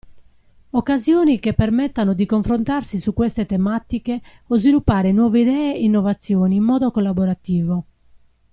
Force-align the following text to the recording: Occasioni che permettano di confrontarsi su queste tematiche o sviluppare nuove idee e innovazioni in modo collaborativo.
Occasioni 0.71 1.37
che 1.37 1.53
permettano 1.53 2.15
di 2.15 2.25
confrontarsi 2.25 2.97
su 2.97 3.13
queste 3.13 3.45
tematiche 3.45 4.19
o 4.47 4.55
sviluppare 4.55 5.11
nuove 5.11 5.41
idee 5.41 5.75
e 5.75 5.83
innovazioni 5.83 6.55
in 6.55 6.63
modo 6.63 6.89
collaborativo. 6.89 7.85